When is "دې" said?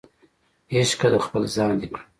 1.79-1.87